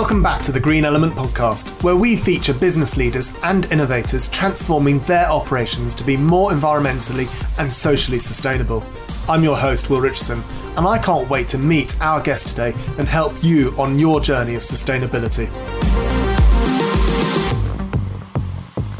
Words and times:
Welcome 0.00 0.22
back 0.22 0.40
to 0.44 0.52
the 0.52 0.58
Green 0.58 0.86
Element 0.86 1.12
podcast, 1.12 1.68
where 1.82 1.94
we 1.94 2.16
feature 2.16 2.54
business 2.54 2.96
leaders 2.96 3.38
and 3.42 3.70
innovators 3.70 4.28
transforming 4.28 5.00
their 5.00 5.26
operations 5.26 5.94
to 5.94 6.04
be 6.04 6.16
more 6.16 6.52
environmentally 6.52 7.28
and 7.58 7.70
socially 7.70 8.18
sustainable. 8.18 8.82
I'm 9.28 9.44
your 9.44 9.58
host, 9.58 9.90
Will 9.90 10.00
Richardson, 10.00 10.42
and 10.78 10.86
I 10.86 10.96
can't 10.96 11.28
wait 11.28 11.48
to 11.48 11.58
meet 11.58 12.00
our 12.00 12.18
guest 12.22 12.48
today 12.48 12.72
and 12.96 13.06
help 13.06 13.34
you 13.44 13.74
on 13.76 13.98
your 13.98 14.22
journey 14.22 14.54
of 14.54 14.62
sustainability. 14.62 15.48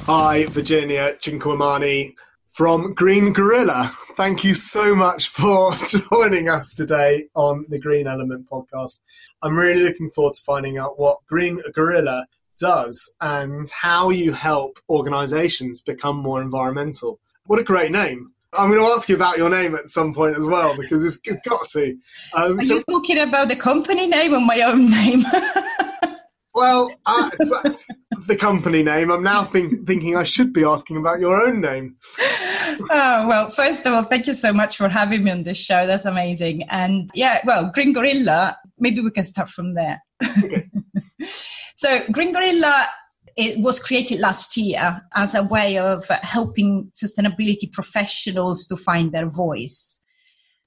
Hi, 0.04 0.44
Virginia 0.50 1.14
Cinquemani 1.18 2.14
from 2.50 2.92
Green 2.92 3.32
Gorilla. 3.32 3.90
Thank 4.20 4.44
you 4.44 4.52
so 4.52 4.94
much 4.94 5.30
for 5.30 5.72
joining 6.12 6.50
us 6.50 6.74
today 6.74 7.28
on 7.34 7.64
the 7.70 7.78
Green 7.78 8.06
Element 8.06 8.46
podcast. 8.50 8.98
I'm 9.40 9.56
really 9.56 9.82
looking 9.82 10.10
forward 10.10 10.34
to 10.34 10.42
finding 10.42 10.76
out 10.76 11.00
what 11.00 11.24
Green 11.26 11.58
Gorilla 11.74 12.26
does 12.58 13.14
and 13.22 13.66
how 13.70 14.10
you 14.10 14.34
help 14.34 14.78
organizations 14.90 15.80
become 15.80 16.18
more 16.18 16.42
environmental. 16.42 17.18
What 17.46 17.60
a 17.60 17.64
great 17.64 17.92
name. 17.92 18.32
I'm 18.52 18.68
going 18.68 18.82
to 18.82 18.92
ask 18.92 19.08
you 19.08 19.14
about 19.14 19.38
your 19.38 19.48
name 19.48 19.74
at 19.74 19.88
some 19.88 20.12
point 20.12 20.36
as 20.36 20.46
well 20.46 20.76
because 20.76 21.02
it's 21.02 21.16
got 21.16 21.68
to. 21.70 21.96
Um, 22.34 22.58
Are 22.58 22.62
so, 22.62 22.74
you 22.74 22.84
talking 22.90 23.20
about 23.20 23.48
the 23.48 23.56
company 23.56 24.06
name 24.06 24.34
or 24.34 24.42
my 24.42 24.60
own 24.60 24.90
name? 24.90 25.24
well, 26.54 26.92
uh, 27.06 27.30
the 28.26 28.36
company 28.36 28.82
name. 28.82 29.10
I'm 29.10 29.22
now 29.22 29.44
think, 29.44 29.86
thinking 29.86 30.16
I 30.16 30.22
should 30.24 30.52
be 30.52 30.64
asking 30.64 30.96
about 30.96 31.20
your 31.20 31.40
own 31.40 31.60
name. 31.60 31.96
oh, 32.18 33.26
well, 33.28 33.50
first 33.50 33.86
of 33.86 33.92
all, 33.92 34.02
thank 34.02 34.26
you 34.26 34.34
so 34.34 34.52
much 34.52 34.76
for 34.76 34.88
having 34.88 35.24
me 35.24 35.30
on 35.30 35.42
this 35.42 35.58
show. 35.58 35.86
That's 35.86 36.04
amazing. 36.04 36.64
And 36.70 37.10
yeah, 37.14 37.40
well, 37.44 37.70
Green 37.72 37.92
Gorilla, 37.92 38.56
maybe 38.78 39.00
we 39.00 39.10
can 39.10 39.24
start 39.24 39.50
from 39.50 39.74
there. 39.74 40.02
Okay. 40.44 40.68
so, 41.76 42.04
Green 42.10 42.32
Gorilla 42.32 42.86
it 43.36 43.58
was 43.60 43.80
created 43.80 44.20
last 44.20 44.56
year 44.56 45.00
as 45.14 45.34
a 45.34 45.44
way 45.44 45.78
of 45.78 46.06
helping 46.08 46.90
sustainability 46.92 47.72
professionals 47.72 48.66
to 48.66 48.76
find 48.76 49.12
their 49.12 49.28
voice. 49.28 50.00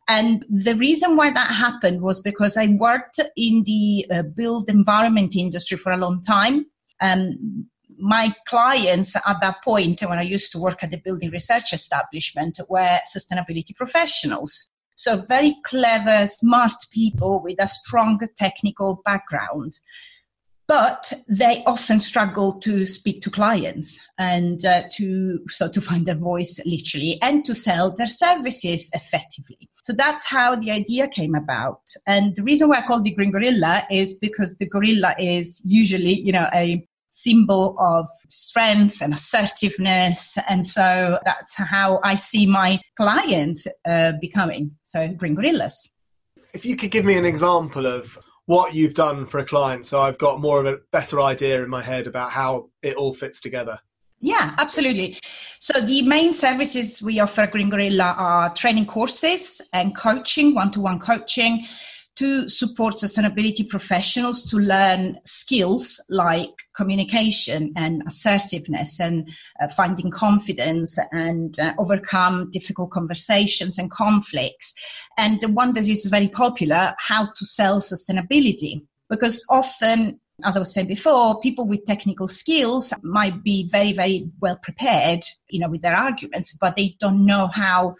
And 0.09 0.45
the 0.49 0.75
reason 0.75 1.15
why 1.15 1.31
that 1.31 1.47
happened 1.47 2.01
was 2.01 2.19
because 2.19 2.57
I 2.57 2.67
worked 2.67 3.19
in 3.37 3.63
the 3.65 4.05
uh, 4.11 4.23
build 4.23 4.69
environment 4.69 5.35
industry 5.35 5.77
for 5.77 5.91
a 5.91 5.97
long 5.97 6.21
time. 6.21 6.65
And 6.99 7.65
my 7.97 8.35
clients 8.45 9.15
at 9.15 9.37
that 9.41 9.63
point, 9.63 10.01
when 10.01 10.19
I 10.19 10.23
used 10.23 10.51
to 10.53 10.59
work 10.59 10.83
at 10.83 10.91
the 10.91 11.01
building 11.03 11.31
research 11.31 11.73
establishment, 11.73 12.59
were 12.69 12.99
sustainability 13.15 13.75
professionals. 13.75 14.69
So 14.95 15.23
very 15.27 15.55
clever, 15.63 16.27
smart 16.27 16.73
people 16.91 17.41
with 17.43 17.55
a 17.59 17.67
strong 17.67 18.19
technical 18.37 19.01
background 19.05 19.79
but 20.67 21.11
they 21.27 21.63
often 21.65 21.99
struggle 21.99 22.59
to 22.59 22.85
speak 22.85 23.21
to 23.21 23.29
clients 23.29 23.99
and 24.17 24.65
uh, 24.65 24.83
to 24.91 25.39
so 25.49 25.69
to 25.69 25.81
find 25.81 26.05
their 26.05 26.15
voice 26.15 26.59
literally 26.65 27.19
and 27.21 27.43
to 27.45 27.53
sell 27.53 27.91
their 27.91 28.07
services 28.07 28.89
effectively. 28.93 29.69
So 29.83 29.93
that's 29.93 30.25
how 30.25 30.55
the 30.55 30.71
idea 30.71 31.07
came 31.09 31.35
about. 31.35 31.81
And 32.07 32.35
the 32.35 32.43
reason 32.43 32.69
why 32.69 32.77
i 32.77 32.87
call 32.87 33.01
the 33.01 33.11
green 33.11 33.31
gorilla 33.31 33.85
is 33.91 34.13
because 34.13 34.55
the 34.57 34.67
gorilla 34.67 35.13
is 35.19 35.61
usually 35.65 36.13
you 36.13 36.31
know 36.31 36.47
a 36.53 36.85
symbol 37.11 37.77
of 37.79 38.07
strength 38.29 39.01
and 39.01 39.13
assertiveness. 39.13 40.37
And 40.49 40.65
so 40.65 41.19
that's 41.25 41.55
how 41.55 41.99
i 42.03 42.15
see 42.15 42.45
my 42.45 42.79
clients 42.95 43.67
uh, 43.85 44.13
becoming 44.21 44.71
so 44.83 45.09
green 45.09 45.35
gorillas. 45.35 45.89
If 46.53 46.65
you 46.65 46.75
could 46.75 46.91
give 46.91 47.03
me 47.03 47.17
an 47.17 47.25
example 47.25 47.85
of 47.85 48.17
what 48.45 48.73
you've 48.73 48.93
done 48.93 49.25
for 49.25 49.39
a 49.39 49.45
client 49.45 49.85
so 49.85 50.01
I've 50.01 50.17
got 50.17 50.41
more 50.41 50.59
of 50.59 50.65
a 50.65 50.79
better 50.91 51.21
idea 51.21 51.63
in 51.63 51.69
my 51.69 51.81
head 51.81 52.07
about 52.07 52.31
how 52.31 52.69
it 52.81 52.95
all 52.95 53.13
fits 53.13 53.39
together. 53.39 53.79
Yeah, 54.19 54.55
absolutely. 54.57 55.17
So 55.59 55.81
the 55.81 56.01
main 56.03 56.33
services 56.33 57.01
we 57.01 57.19
offer 57.19 57.41
at 57.41 57.51
Green 57.51 57.69
Gorilla 57.69 58.15
are 58.17 58.53
training 58.53 58.85
courses 58.85 59.61
and 59.73 59.93
coaching, 59.93 60.55
one-to-one 60.55 60.99
coaching, 60.99 61.65
to 62.15 62.47
support 62.47 62.95
sustainability 62.95 63.67
professionals 63.67 64.43
to 64.45 64.57
learn 64.57 65.17
skills 65.25 65.99
like 66.09 66.51
communication 66.75 67.73
and 67.75 68.03
assertiveness 68.05 68.99
and 68.99 69.29
uh, 69.61 69.67
finding 69.69 70.11
confidence 70.11 70.99
and 71.11 71.59
uh, 71.59 71.73
overcome 71.77 72.49
difficult 72.51 72.91
conversations 72.91 73.77
and 73.77 73.89
conflicts. 73.89 74.73
And 75.17 75.41
the 75.41 75.49
one 75.49 75.73
that 75.73 75.89
is 75.89 76.05
very 76.05 76.27
popular, 76.27 76.93
how 76.99 77.29
to 77.35 77.45
sell 77.45 77.81
sustainability. 77.81 78.85
Because 79.09 79.45
often 79.49 80.19
as 80.43 80.55
I 80.55 80.59
was 80.59 80.73
saying 80.73 80.87
before, 80.87 81.39
people 81.39 81.67
with 81.67 81.85
technical 81.85 82.27
skills 82.27 82.91
might 83.03 83.43
be 83.43 83.67
very, 83.69 83.93
very 83.93 84.29
well 84.41 84.57
prepared, 84.57 85.23
you 85.49 85.59
know, 85.59 85.69
with 85.69 85.83
their 85.83 85.95
arguments, 85.95 86.57
but 86.59 86.75
they 86.75 86.95
don't 86.99 87.25
know 87.25 87.47
how 87.47 87.95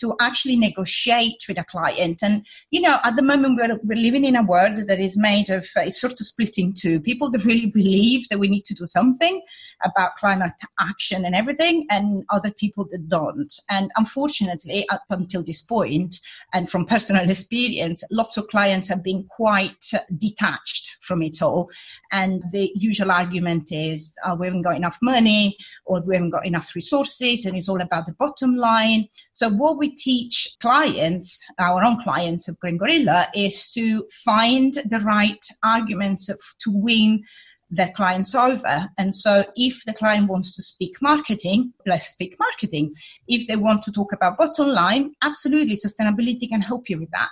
to 0.00 0.14
actually 0.20 0.56
negotiate 0.56 1.44
with 1.48 1.58
a 1.58 1.64
client. 1.64 2.22
And, 2.22 2.44
you 2.70 2.80
know, 2.80 2.98
at 3.04 3.16
the 3.16 3.22
moment 3.22 3.58
we're, 3.60 3.78
we're 3.84 4.02
living 4.02 4.24
in 4.24 4.36
a 4.36 4.42
world 4.42 4.76
that 4.86 5.00
is 5.00 5.16
made 5.16 5.50
of, 5.50 5.66
uh, 5.76 5.80
it's 5.80 6.00
sort 6.00 6.12
of 6.12 6.26
split 6.26 6.58
in 6.58 6.74
two. 6.74 7.00
People 7.00 7.30
that 7.30 7.44
really 7.44 7.70
believe 7.70 8.28
that 8.28 8.38
we 8.38 8.48
need 8.48 8.64
to 8.66 8.74
do 8.74 8.86
something 8.86 9.42
about 9.84 10.16
climate 10.16 10.52
action 10.80 11.24
and 11.24 11.34
everything, 11.34 11.86
and 11.90 12.24
other 12.30 12.50
people 12.50 12.86
that 12.90 13.08
don't. 13.08 13.52
And 13.68 13.90
unfortunately, 13.96 14.88
up 14.88 15.04
until 15.10 15.42
this 15.42 15.60
point, 15.60 16.20
and 16.54 16.68
from 16.68 16.86
personal 16.86 17.28
experience, 17.28 18.02
lots 18.10 18.36
of 18.36 18.48
clients 18.48 18.88
have 18.88 19.02
been 19.02 19.24
quite 19.24 19.92
detached 20.16 20.96
from 21.00 21.22
it 21.22 21.42
all. 21.42 21.70
And 22.10 22.42
the 22.52 22.70
usual 22.74 23.10
argument 23.10 23.70
is, 23.70 24.16
oh, 24.24 24.34
we 24.34 24.46
haven't 24.46 24.62
got 24.62 24.76
enough 24.76 24.98
money, 25.02 25.56
or 25.84 26.00
we 26.00 26.14
haven't 26.16 26.30
got 26.30 26.46
enough 26.46 26.74
resources, 26.74 27.44
and 27.44 27.54
it's 27.54 27.68
all 27.68 27.82
about 27.82 28.06
the 28.06 28.12
bottom 28.14 28.56
line. 28.56 29.08
So 29.34 29.50
what 29.50 29.78
we 29.78 29.85
we 29.86 29.94
teach 29.96 30.56
clients, 30.60 31.40
our 31.58 31.84
own 31.84 32.02
clients 32.02 32.48
of 32.48 32.58
Green 32.58 32.76
Gorilla, 32.76 33.28
is 33.34 33.70
to 33.72 34.06
find 34.24 34.74
the 34.84 35.00
right 35.00 35.44
arguments 35.62 36.26
to 36.26 36.70
win 36.70 37.22
their 37.70 37.92
clients 37.96 38.34
over. 38.34 38.88
And 38.98 39.12
so 39.14 39.44
if 39.56 39.84
the 39.84 39.92
client 39.92 40.28
wants 40.28 40.54
to 40.56 40.62
speak 40.62 40.94
marketing, 41.02 41.72
let's 41.84 42.08
speak 42.08 42.36
marketing. 42.38 42.92
If 43.28 43.46
they 43.46 43.56
want 43.56 43.82
to 43.84 43.92
talk 43.92 44.12
about 44.12 44.38
bottom 44.38 44.68
line, 44.68 45.12
absolutely, 45.22 45.74
sustainability 45.74 46.48
can 46.48 46.60
help 46.60 46.88
you 46.88 46.98
with 46.98 47.10
that. 47.10 47.28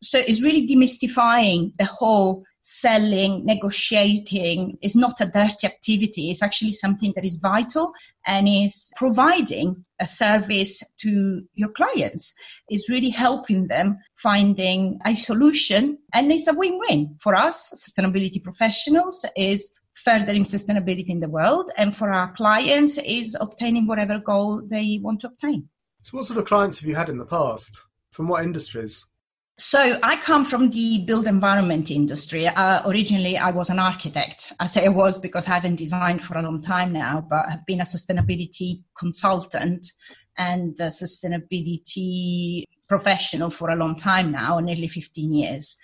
So 0.00 0.18
it's 0.18 0.42
really 0.42 0.66
demystifying 0.66 1.72
the 1.78 1.84
whole 1.84 2.44
selling, 2.62 3.44
negotiating 3.44 4.78
is 4.82 4.96
not 4.96 5.20
a 5.20 5.26
dirty 5.26 5.66
activity. 5.66 6.30
It's 6.30 6.42
actually 6.42 6.72
something 6.72 7.12
that 7.16 7.24
is 7.24 7.36
vital 7.36 7.92
and 8.26 8.48
is 8.48 8.92
providing 8.96 9.84
a 10.00 10.06
service 10.06 10.82
to 11.00 11.42
your 11.54 11.70
clients. 11.70 12.34
It's 12.68 12.88
really 12.88 13.10
helping 13.10 13.66
them 13.66 13.98
finding 14.14 14.98
a 15.04 15.14
solution 15.14 15.98
and 16.14 16.30
it's 16.30 16.48
a 16.48 16.54
win-win 16.54 17.16
for 17.20 17.34
us, 17.34 17.72
sustainability 17.74 18.42
professionals 18.42 19.24
is 19.36 19.72
furthering 19.94 20.44
sustainability 20.44 21.08
in 21.08 21.20
the 21.20 21.28
world 21.28 21.70
and 21.76 21.96
for 21.96 22.10
our 22.10 22.32
clients 22.32 22.98
is 22.98 23.36
obtaining 23.40 23.86
whatever 23.86 24.18
goal 24.18 24.62
they 24.66 24.98
want 25.02 25.20
to 25.20 25.26
obtain. 25.26 25.68
So 26.02 26.16
what 26.16 26.26
sort 26.26 26.38
of 26.38 26.46
clients 26.46 26.80
have 26.80 26.88
you 26.88 26.94
had 26.94 27.08
in 27.08 27.18
the 27.18 27.26
past? 27.26 27.84
From 28.10 28.28
what 28.28 28.44
industries? 28.44 29.06
So 29.64 29.96
I 30.02 30.16
come 30.16 30.44
from 30.44 30.70
the 30.70 31.04
built 31.06 31.28
environment 31.28 31.88
industry. 31.88 32.48
Uh, 32.48 32.82
originally, 32.84 33.38
I 33.38 33.52
was 33.52 33.70
an 33.70 33.78
architect. 33.78 34.52
I 34.58 34.66
say 34.66 34.84
I 34.84 34.88
was 34.88 35.18
because 35.18 35.46
I 35.46 35.54
haven't 35.54 35.76
designed 35.76 36.20
for 36.20 36.36
a 36.36 36.42
long 36.42 36.60
time 36.60 36.92
now, 36.92 37.24
but 37.30 37.44
I've 37.48 37.64
been 37.64 37.80
a 37.80 37.84
sustainability 37.84 38.82
consultant 38.98 39.86
and 40.36 40.74
a 40.80 40.88
sustainability 40.88 42.64
professional 42.88 43.50
for 43.50 43.70
a 43.70 43.76
long 43.76 43.94
time 43.94 44.32
now, 44.32 44.58
nearly 44.58 44.88
15 44.88 45.32
years. 45.32 45.76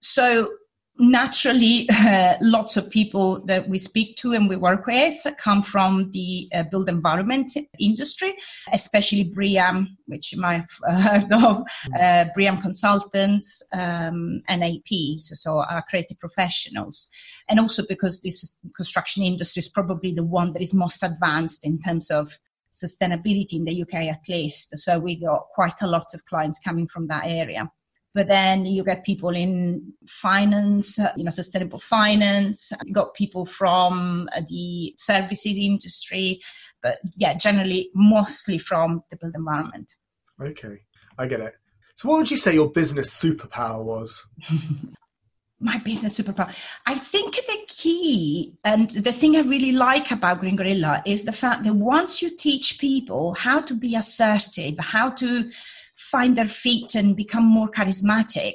So 0.00 0.50
naturally, 0.98 1.88
uh, 1.92 2.34
lots 2.40 2.76
of 2.76 2.90
people 2.90 3.44
that 3.46 3.68
we 3.68 3.78
speak 3.78 4.16
to 4.16 4.32
and 4.32 4.48
we 4.48 4.56
work 4.56 4.86
with 4.86 5.14
come 5.38 5.62
from 5.62 6.10
the 6.10 6.48
uh, 6.54 6.64
built 6.70 6.88
environment 6.88 7.52
industry, 7.78 8.34
especially 8.72 9.24
BREEAM, 9.24 9.96
which 10.06 10.32
you 10.32 10.40
might 10.40 10.64
have 10.84 11.02
heard 11.02 11.32
of, 11.32 11.62
uh, 12.00 12.26
BREEAM 12.34 12.60
consultants 12.60 13.62
um, 13.72 14.42
and 14.48 14.62
APs, 14.62 15.18
so 15.18 15.60
accredited 15.70 16.18
professionals. 16.18 17.08
And 17.48 17.60
also 17.60 17.84
because 17.88 18.20
this 18.20 18.56
construction 18.74 19.22
industry 19.22 19.60
is 19.60 19.68
probably 19.68 20.12
the 20.12 20.24
one 20.24 20.52
that 20.52 20.62
is 20.62 20.74
most 20.74 21.02
advanced 21.02 21.64
in 21.64 21.78
terms 21.78 22.10
of 22.10 22.38
sustainability 22.72 23.54
in 23.54 23.64
the 23.64 23.82
UK 23.82 23.94
at 23.94 24.28
least. 24.28 24.78
So 24.78 24.98
we 24.98 25.16
got 25.16 25.46
quite 25.54 25.80
a 25.80 25.86
lot 25.86 26.12
of 26.14 26.24
clients 26.26 26.58
coming 26.58 26.86
from 26.86 27.06
that 27.08 27.24
area 27.26 27.70
but 28.16 28.28
then 28.28 28.64
you 28.64 28.82
get 28.82 29.04
people 29.04 29.36
in 29.36 29.92
finance, 30.06 30.98
you 31.18 31.24
know, 31.24 31.30
sustainable 31.30 31.78
finance. 31.78 32.72
You 32.86 32.94
got 32.94 33.12
people 33.12 33.44
from 33.44 34.26
uh, 34.34 34.40
the 34.48 34.94
services 34.96 35.58
industry, 35.58 36.40
but 36.80 36.98
yeah, 37.16 37.34
generally 37.34 37.90
mostly 37.94 38.56
from 38.56 39.02
the 39.10 39.18
built 39.18 39.34
environment. 39.34 39.92
Okay, 40.40 40.78
I 41.18 41.26
get 41.26 41.40
it. 41.40 41.58
So, 41.94 42.08
what 42.08 42.16
would 42.16 42.30
you 42.30 42.38
say 42.38 42.54
your 42.54 42.70
business 42.70 43.22
superpower 43.22 43.84
was? 43.84 44.24
my 45.60 45.76
business 45.78 46.18
superpower. 46.18 46.54
I 46.86 46.94
think 46.94 47.34
the 47.34 47.58
key 47.68 48.56
and 48.64 48.88
the 48.90 49.12
thing 49.12 49.36
I 49.36 49.40
really 49.40 49.72
like 49.72 50.10
about 50.10 50.40
Green 50.40 50.56
Gorilla 50.56 51.02
is 51.04 51.24
the 51.24 51.32
fact 51.32 51.64
that 51.64 51.74
once 51.74 52.22
you 52.22 52.34
teach 52.34 52.78
people 52.78 53.34
how 53.34 53.60
to 53.60 53.74
be 53.74 53.94
assertive, 53.94 54.74
how 54.78 55.10
to 55.10 55.50
find 55.96 56.36
their 56.36 56.46
feet 56.46 56.94
and 56.94 57.16
become 57.16 57.44
more 57.44 57.70
charismatic, 57.70 58.54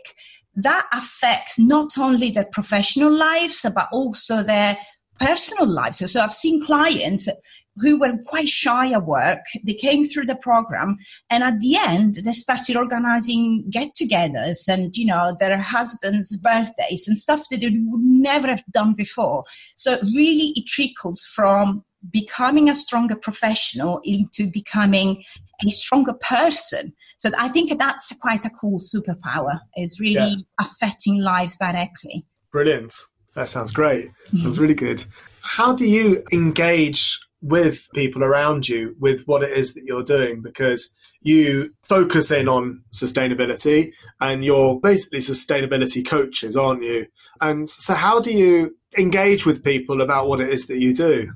that 0.56 0.88
affects 0.92 1.58
not 1.58 1.98
only 1.98 2.30
their 2.30 2.48
professional 2.52 3.12
lives, 3.12 3.66
but 3.74 3.88
also 3.92 4.44
their 4.44 4.78
personal 5.20 5.68
lives. 5.68 6.12
So 6.12 6.22
I've 6.22 6.34
seen 6.34 6.66
clients 6.66 7.30
who 7.78 8.00
were 8.00 8.18
quite 8.26 8.50
shy 8.50 8.92
at 8.92 9.06
work. 9.06 9.40
They 9.64 9.74
came 9.74 10.06
through 10.06 10.26
the 10.26 10.36
program, 10.36 10.98
and 11.30 11.44
at 11.44 11.60
the 11.62 11.78
end, 11.78 12.16
they 12.16 12.34
started 12.34 12.76
organizing 12.76 13.70
get-togethers 13.70 14.68
and 14.68 14.96
you 14.96 15.06
know 15.06 15.36
their 15.40 15.58
husbands' 15.58 16.36
birthdays 16.38 17.08
and 17.08 17.18
stuff 17.18 17.44
that 17.50 17.62
they 17.62 17.68
would 17.68 18.02
never 18.04 18.48
have 18.48 18.64
done 18.74 18.94
before. 18.94 19.46
So 19.78 19.98
really, 20.02 20.54
it 20.56 20.68
trickles 20.68 21.24
from 21.24 21.86
becoming 22.10 22.70
a 22.70 22.76
stronger 22.76 23.16
professional 23.16 24.02
into 24.04 24.48
becoming 24.48 25.24
a 25.66 25.70
stronger 25.70 26.14
person. 26.14 26.94
So 27.18 27.30
I 27.38 27.50
think 27.50 27.78
that's 27.78 28.14
quite 28.16 28.46
a 28.46 28.50
cool 28.50 28.80
superpower. 28.80 29.60
Is 29.78 30.00
really 30.00 30.14
yeah. 30.16 30.36
affecting 30.66 31.22
lives 31.22 31.58
directly. 31.58 32.26
Brilliant. 32.52 32.94
That 33.36 33.50
sounds 33.50 33.72
great. 33.72 34.08
Mm-hmm. 34.08 34.44
That's 34.44 34.58
really 34.58 34.74
good. 34.74 35.06
How 35.42 35.74
do 35.74 35.86
you 35.86 36.24
engage 36.34 37.20
with 37.42 37.88
people 37.94 38.24
around 38.24 38.68
you 38.68 38.96
with 39.00 39.24
what 39.26 39.44
it 39.44 39.52
is 39.52 39.74
that 39.74 39.84
you're 39.86 40.04
doing? 40.04 40.42
Because 40.42 40.94
you 41.22 41.74
focus 41.84 42.32
in 42.32 42.48
on 42.48 42.84
sustainability 42.94 43.92
and 44.20 44.44
you're 44.44 44.80
basically 44.80 45.20
sustainability 45.20 46.06
coaches, 46.06 46.58
aren't 46.58 46.84
you? 46.84 47.08
And 47.40 47.70
so, 47.70 47.94
how 47.94 48.20
do 48.20 48.32
you 48.32 48.76
engage 48.98 49.46
with 49.46 49.64
people 49.64 50.02
about 50.02 50.28
what 50.28 50.42
it 50.42 50.50
is 50.50 50.68
that 50.68 50.80
you 50.80 50.94
do? 50.94 51.32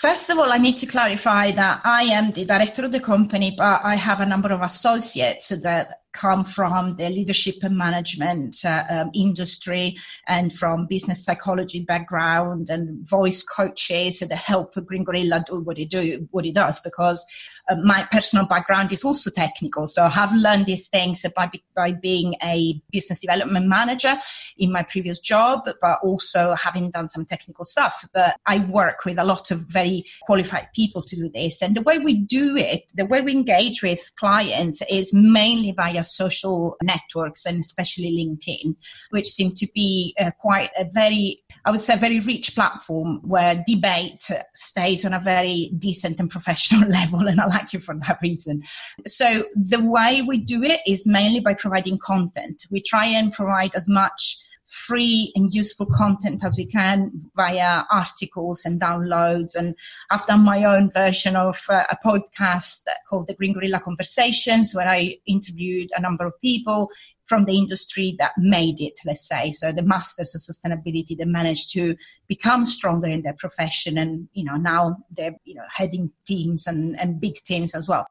First 0.00 0.30
of 0.30 0.38
all, 0.38 0.50
I 0.50 0.56
need 0.56 0.78
to 0.78 0.86
clarify 0.86 1.50
that 1.50 1.82
I 1.84 2.04
am 2.04 2.30
the 2.30 2.46
director 2.46 2.86
of 2.86 2.90
the 2.90 3.00
company, 3.00 3.54
but 3.54 3.84
I 3.84 3.96
have 3.96 4.22
a 4.22 4.24
number 4.24 4.50
of 4.50 4.62
associates 4.62 5.50
that 5.50 6.00
come 6.12 6.44
from 6.44 6.96
the 6.96 7.08
leadership 7.08 7.56
and 7.62 7.76
management 7.76 8.56
uh, 8.64 8.84
um, 8.90 9.10
industry 9.14 9.96
and 10.28 10.52
from 10.52 10.86
business 10.86 11.24
psychology 11.24 11.84
background 11.84 12.68
and 12.68 13.08
voice 13.08 13.42
coaches 13.42 14.20
that 14.20 14.32
help 14.32 14.74
Green 14.86 15.04
Gorilla 15.04 15.44
do 15.46 15.60
what 15.60 15.78
it 15.78 15.90
do 15.90 16.26
what 16.30 16.44
it 16.46 16.54
does 16.54 16.80
because 16.80 17.24
uh, 17.68 17.76
my 17.84 18.06
personal 18.10 18.46
background 18.46 18.92
is 18.92 19.04
also 19.04 19.30
technical. 19.30 19.86
So 19.86 20.04
I 20.04 20.08
have 20.08 20.34
learned 20.34 20.66
these 20.66 20.88
things 20.88 21.24
by, 21.36 21.50
by 21.74 21.92
being 21.92 22.34
a 22.42 22.80
business 22.90 23.20
development 23.20 23.66
manager 23.66 24.16
in 24.58 24.72
my 24.72 24.82
previous 24.82 25.20
job 25.20 25.60
but 25.80 25.98
also 26.02 26.54
having 26.54 26.90
done 26.90 27.08
some 27.08 27.24
technical 27.24 27.64
stuff. 27.64 28.04
But 28.12 28.36
I 28.46 28.58
work 28.66 29.04
with 29.04 29.18
a 29.18 29.24
lot 29.24 29.50
of 29.50 29.60
very 29.60 30.04
qualified 30.22 30.68
people 30.74 31.02
to 31.02 31.16
do 31.16 31.30
this. 31.32 31.62
And 31.62 31.76
the 31.76 31.82
way 31.82 31.98
we 31.98 32.14
do 32.14 32.56
it 32.56 32.92
the 32.94 33.06
way 33.06 33.20
we 33.20 33.32
engage 33.32 33.82
with 33.82 34.10
clients 34.16 34.82
is 34.90 35.12
mainly 35.12 35.72
via 35.72 35.99
via 36.00 36.04
social 36.04 36.76
networks 36.82 37.46
and 37.46 37.60
especially 37.60 38.10
LinkedIn, 38.10 38.74
which 39.10 39.26
seem 39.26 39.50
to 39.52 39.66
be 39.74 40.14
uh, 40.18 40.30
quite 40.40 40.70
a 40.78 40.84
very, 40.92 41.42
I 41.64 41.70
would 41.70 41.80
say, 41.80 41.96
very 41.96 42.20
rich 42.20 42.54
platform 42.54 43.20
where 43.22 43.62
debate 43.66 44.28
stays 44.54 45.04
on 45.04 45.14
a 45.14 45.20
very 45.20 45.72
decent 45.78 46.20
and 46.20 46.30
professional 46.30 46.88
level. 46.88 47.28
And 47.28 47.40
I 47.40 47.46
like 47.46 47.72
you 47.72 47.80
for 47.80 47.94
that 47.94 48.18
reason. 48.22 48.62
So 49.06 49.44
the 49.54 49.82
way 49.82 50.22
we 50.26 50.38
do 50.38 50.62
it 50.62 50.80
is 50.86 51.06
mainly 51.06 51.40
by 51.40 51.54
providing 51.54 51.98
content. 51.98 52.66
We 52.70 52.82
try 52.82 53.06
and 53.06 53.32
provide 53.32 53.74
as 53.74 53.88
much 53.88 54.39
free 54.70 55.32
and 55.34 55.52
useful 55.52 55.86
content 55.86 56.44
as 56.44 56.56
we 56.56 56.64
can 56.64 57.10
via 57.34 57.82
articles 57.90 58.64
and 58.64 58.80
downloads. 58.80 59.56
And 59.56 59.74
I've 60.10 60.24
done 60.26 60.44
my 60.44 60.62
own 60.62 60.90
version 60.92 61.34
of 61.34 61.60
uh, 61.68 61.84
a 61.90 61.96
podcast 62.04 62.82
called 63.08 63.26
the 63.26 63.34
Green 63.34 63.52
Gorilla 63.52 63.80
Conversations, 63.80 64.72
where 64.72 64.88
I 64.88 65.16
interviewed 65.26 65.90
a 65.96 66.00
number 66.00 66.24
of 66.24 66.40
people 66.40 66.88
from 67.24 67.46
the 67.46 67.58
industry 67.58 68.14
that 68.20 68.32
made 68.38 68.80
it, 68.80 69.00
let's 69.04 69.26
say. 69.26 69.50
So 69.50 69.72
the 69.72 69.82
masters 69.82 70.36
of 70.36 70.40
sustainability 70.40 71.18
that 71.18 71.26
managed 71.26 71.72
to 71.72 71.96
become 72.28 72.64
stronger 72.64 73.08
in 73.08 73.22
their 73.22 73.34
profession. 73.34 73.98
And, 73.98 74.28
you 74.34 74.44
know, 74.44 74.56
now 74.56 74.98
they're, 75.10 75.36
you 75.44 75.54
know, 75.54 75.66
heading 75.68 76.12
teams 76.26 76.68
and, 76.68 76.98
and 77.00 77.20
big 77.20 77.42
teams 77.42 77.74
as 77.74 77.88
well. 77.88 78.06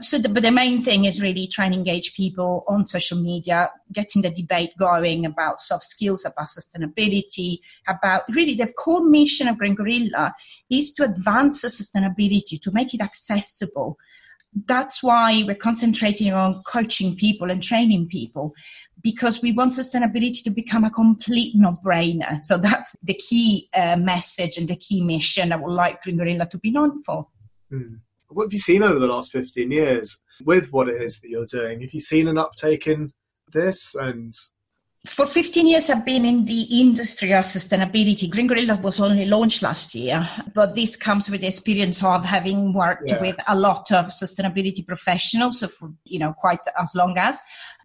So, 0.00 0.18
the, 0.18 0.30
but 0.30 0.42
the 0.42 0.50
main 0.50 0.82
thing 0.82 1.04
is 1.04 1.20
really 1.20 1.46
trying 1.46 1.72
to 1.72 1.78
engage 1.78 2.14
people 2.14 2.64
on 2.66 2.86
social 2.86 3.20
media, 3.20 3.70
getting 3.92 4.22
the 4.22 4.30
debate 4.30 4.70
going 4.78 5.26
about 5.26 5.60
soft 5.60 5.84
skills, 5.84 6.24
about 6.24 6.46
sustainability, 6.46 7.58
about 7.86 8.22
really 8.34 8.54
the 8.54 8.72
core 8.72 9.04
mission 9.04 9.48
of 9.48 9.58
Green 9.58 9.74
Gorilla 9.74 10.34
is 10.70 10.94
to 10.94 11.04
advance 11.04 11.62
sustainability, 11.62 12.60
to 12.62 12.70
make 12.72 12.94
it 12.94 13.02
accessible. 13.02 13.98
That's 14.66 15.02
why 15.02 15.44
we're 15.46 15.54
concentrating 15.56 16.32
on 16.32 16.62
coaching 16.62 17.14
people 17.14 17.50
and 17.50 17.62
training 17.62 18.08
people 18.08 18.54
because 19.02 19.42
we 19.42 19.52
want 19.52 19.72
sustainability 19.72 20.42
to 20.44 20.50
become 20.50 20.84
a 20.84 20.90
complete 20.90 21.52
no-brainer. 21.54 22.40
So 22.40 22.56
that's 22.56 22.96
the 23.02 23.14
key 23.14 23.68
uh, 23.74 23.96
message 23.96 24.56
and 24.56 24.68
the 24.68 24.76
key 24.76 25.02
mission 25.02 25.52
I 25.52 25.56
would 25.56 25.72
like 25.72 26.02
Green 26.02 26.16
Gorilla 26.16 26.46
to 26.48 26.58
be 26.58 26.70
known 26.70 27.02
for. 27.02 27.28
Mm. 27.70 28.00
What 28.34 28.44
have 28.44 28.52
you 28.52 28.58
seen 28.58 28.82
over 28.82 28.98
the 28.98 29.06
last 29.06 29.32
15 29.32 29.70
years 29.70 30.18
with 30.44 30.72
what 30.72 30.88
it 30.88 31.00
is 31.00 31.20
that 31.20 31.28
you're 31.28 31.46
doing? 31.46 31.80
Have 31.80 31.92
you 31.92 32.00
seen 32.00 32.28
an 32.28 32.38
uptake 32.38 32.86
in 32.86 33.12
this 33.52 33.94
and 33.94 34.34
for 35.04 35.26
15 35.26 35.66
years 35.66 35.90
I've 35.90 36.04
been 36.04 36.24
in 36.24 36.44
the 36.44 36.62
industry 36.80 37.32
of 37.34 37.44
sustainability. 37.44 38.30
Green 38.30 38.46
Gorilla 38.46 38.76
was 38.76 39.00
only 39.00 39.24
launched 39.24 39.60
last 39.60 39.96
year, 39.96 40.28
but 40.54 40.76
this 40.76 40.94
comes 40.94 41.28
with 41.28 41.40
the 41.40 41.48
experience 41.48 42.04
of 42.04 42.24
having 42.24 42.72
worked 42.72 43.10
yeah. 43.10 43.20
with 43.20 43.36
a 43.48 43.58
lot 43.58 43.90
of 43.90 44.06
sustainability 44.06 44.86
professionals 44.86 45.60
for 45.76 45.92
you 46.04 46.20
know 46.20 46.32
quite 46.32 46.60
as 46.80 46.94
long 46.94 47.18
as. 47.18 47.40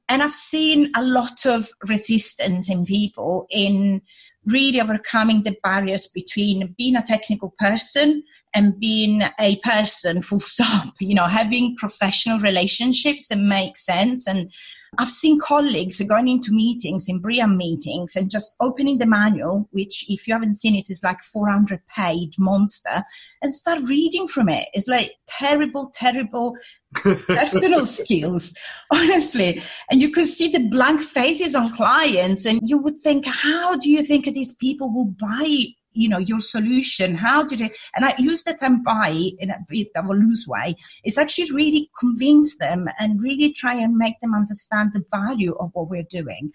And 0.09 0.21
I've 0.21 0.33
seen 0.33 0.91
a 0.95 1.03
lot 1.03 1.45
of 1.47 1.69
resistance 1.88 2.69
in 2.69 2.85
people 2.85 3.47
in 3.49 4.03
really 4.47 4.81
overcoming 4.81 5.44
the 5.44 5.55
barriers 5.63 6.07
between 6.07 6.73
being 6.77 6.95
a 6.95 7.03
technical 7.03 7.53
person 7.59 8.23
and 8.55 8.79
being 8.79 9.23
a 9.39 9.57
person 9.57 10.21
full 10.21 10.39
stop 10.39 10.94
you 10.99 11.13
know 11.13 11.27
having 11.27 11.75
professional 11.77 12.39
relationships 12.39 13.27
that 13.27 13.38
make 13.38 13.77
sense. 13.77 14.27
And 14.27 14.51
i've 14.99 15.09
seen 15.09 15.37
colleagues 15.39 16.01
going 16.01 16.30
into 16.30 16.51
meetings 16.51 17.09
in 17.09 17.21
BREEAM 17.21 17.57
meetings 17.57 18.16
and 18.16 18.31
just 18.31 18.56
opening 18.61 18.97
the 18.97 19.06
manual 19.06 19.68
which 19.71 20.06
if 20.09 20.27
you 20.27 20.33
haven't 20.33 20.56
seen 20.56 20.75
it 20.75 20.89
is 20.89 21.04
like 21.04 21.21
400 21.21 21.81
page 21.87 22.35
monster 22.39 23.04
and 23.42 23.54
start 23.54 23.80
reading 23.89 24.27
from 24.27 24.49
it. 24.49 24.68
It's 24.73 24.87
like 24.87 25.11
terrible 25.27 25.92
terrible 25.94 26.56
personal 26.95 27.85
skills 27.85 28.54
honestly. 28.92 29.61
And 29.92 30.01
you 30.01 30.09
could 30.11 30.25
see 30.25 30.49
the 30.49 30.68
blank 30.68 31.01
faces 31.01 31.54
on 31.54 31.73
clients 31.73 32.45
and 32.45 32.59
you 32.63 32.77
would 32.77 32.99
think 33.01 33.25
how 33.25 33.75
do 33.77 33.89
you 33.89 34.04
think 34.04 34.25
these 34.37 34.53
people 34.56 34.94
will 34.94 35.11
buy 35.19 35.47
you 35.94 36.07
know 36.07 36.19
your 36.19 36.39
solution 36.39 37.15
how 37.15 37.44
did 37.44 37.59
it 37.59 37.75
and 37.95 38.06
i 38.06 38.13
use 38.19 38.44
the 38.44 38.53
term 38.53 38.83
buy 38.83 39.11
in 39.39 39.49
a 39.49 39.57
bit 39.67 39.87
of 39.95 40.06
a 40.06 40.13
loose 40.13 40.45
way 40.47 40.75
is 41.03 41.17
actually 41.17 41.51
really 41.51 41.89
convince 41.99 42.56
them 42.57 42.87
and 42.99 43.23
really 43.23 43.51
try 43.51 43.73
and 43.73 43.95
make 43.95 44.19
them 44.21 44.35
understand 44.35 44.91
the 44.94 45.03
value 45.11 45.56
of 45.56 45.71
what 45.73 45.89
we're 45.89 46.11
doing 46.19 46.51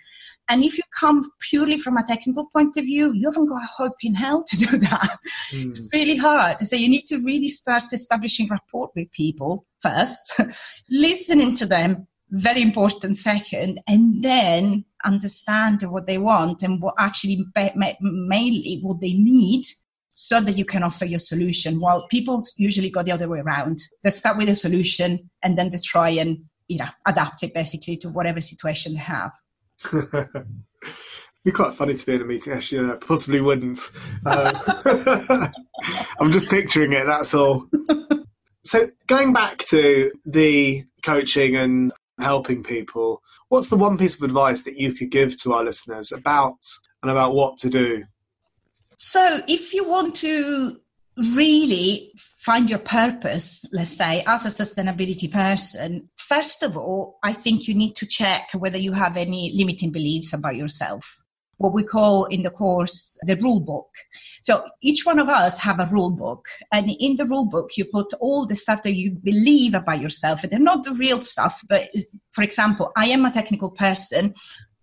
and 0.48 0.64
if 0.64 0.76
you 0.76 0.84
come 0.98 1.24
purely 1.40 1.78
from 1.78 1.96
a 1.96 2.06
technical 2.06 2.46
point 2.46 2.76
of 2.76 2.84
view, 2.84 3.12
you 3.12 3.28
haven't 3.28 3.46
got 3.46 3.62
a 3.62 3.66
hope 3.66 3.96
in 4.02 4.14
hell 4.14 4.42
to 4.42 4.56
do 4.56 4.76
that. 4.78 5.18
Mm. 5.52 5.70
It's 5.70 5.88
really 5.92 6.16
hard. 6.16 6.60
So 6.66 6.76
you 6.76 6.88
need 6.88 7.06
to 7.06 7.18
really 7.18 7.48
start 7.48 7.84
establishing 7.92 8.48
rapport 8.48 8.90
with 8.96 9.10
people 9.12 9.64
first, 9.80 10.40
listening 10.90 11.54
to 11.56 11.66
them, 11.66 12.06
very 12.32 12.62
important 12.62 13.18
second, 13.18 13.80
and 13.86 14.22
then 14.22 14.84
understand 15.04 15.82
what 15.82 16.06
they 16.06 16.18
want 16.18 16.62
and 16.62 16.80
what 16.80 16.94
actually 16.98 17.44
mainly 18.00 18.80
what 18.82 19.00
they 19.00 19.12
need 19.12 19.64
so 20.12 20.40
that 20.40 20.56
you 20.56 20.64
can 20.64 20.82
offer 20.82 21.04
your 21.04 21.18
solution. 21.18 21.78
While 21.78 22.06
people 22.08 22.42
usually 22.56 22.90
go 22.90 23.02
the 23.02 23.12
other 23.12 23.28
way 23.28 23.40
around. 23.40 23.80
They 24.02 24.10
start 24.10 24.38
with 24.38 24.48
a 24.48 24.54
solution 24.54 25.30
and 25.42 25.58
then 25.58 25.70
they 25.70 25.78
try 25.78 26.08
and 26.10 26.38
you 26.68 26.78
know 26.78 26.88
adapt 27.06 27.42
it 27.42 27.52
basically 27.52 27.98
to 27.98 28.08
whatever 28.08 28.40
situation 28.40 28.94
they 28.94 29.00
have. 29.00 29.32
It'd 29.92 30.46
be 31.44 31.50
quite 31.52 31.74
funny 31.74 31.94
to 31.94 32.06
be 32.06 32.14
in 32.14 32.22
a 32.22 32.24
meeting. 32.24 32.54
Actually, 32.54 32.92
I 32.92 32.96
possibly 32.96 33.42
wouldn't. 33.42 33.90
Um, 34.24 34.56
I'm 36.20 36.32
just 36.32 36.48
picturing 36.48 36.92
it. 36.94 37.04
That's 37.04 37.34
all. 37.34 37.68
So 38.64 38.88
going 39.08 39.32
back 39.32 39.58
to 39.70 40.12
the 40.24 40.84
coaching 41.02 41.56
and 41.56 41.92
helping 42.22 42.62
people, 42.62 43.22
what's 43.48 43.68
the 43.68 43.76
one 43.76 43.98
piece 43.98 44.14
of 44.14 44.22
advice 44.22 44.62
that 44.62 44.76
you 44.76 44.92
could 44.92 45.10
give 45.10 45.36
to 45.42 45.52
our 45.52 45.64
listeners 45.64 46.12
about 46.12 46.58
and 47.02 47.10
about 47.10 47.34
what 47.34 47.58
to 47.58 47.68
do? 47.68 48.04
So, 48.96 49.40
if 49.48 49.74
you 49.74 49.88
want 49.88 50.14
to 50.16 50.80
really 51.34 52.12
find 52.16 52.70
your 52.70 52.78
purpose, 52.78 53.64
let's 53.72 53.90
say, 53.90 54.22
as 54.26 54.46
a 54.46 54.64
sustainability 54.64 55.30
person, 55.30 56.08
first 56.16 56.62
of 56.62 56.76
all, 56.76 57.18
I 57.22 57.32
think 57.32 57.68
you 57.68 57.74
need 57.74 57.96
to 57.96 58.06
check 58.06 58.50
whether 58.54 58.78
you 58.78 58.92
have 58.92 59.16
any 59.16 59.52
limiting 59.54 59.90
beliefs 59.90 60.32
about 60.32 60.56
yourself. 60.56 61.21
What 61.62 61.72
we 61.72 61.84
call 61.84 62.26
in 62.26 62.42
the 62.42 62.50
course 62.50 63.18
the 63.22 63.36
rule 63.36 63.60
book. 63.60 63.88
So 64.42 64.64
each 64.82 65.06
one 65.06 65.18
of 65.18 65.28
us 65.28 65.56
have 65.58 65.80
a 65.80 65.88
rule 65.90 66.14
book, 66.14 66.46
and 66.72 66.90
in 66.98 67.16
the 67.16 67.26
rule 67.26 67.48
book 67.48 67.70
you 67.76 67.84
put 67.84 68.12
all 68.14 68.46
the 68.46 68.56
stuff 68.56 68.82
that 68.82 68.94
you 68.94 69.12
believe 69.12 69.74
about 69.74 70.00
yourself. 70.00 70.42
They're 70.42 70.58
not 70.58 70.84
the 70.84 70.94
real 70.94 71.20
stuff, 71.20 71.62
but 71.68 71.88
for 72.32 72.42
example, 72.42 72.92
I 72.96 73.06
am 73.06 73.24
a 73.24 73.32
technical 73.32 73.70
person. 73.70 74.34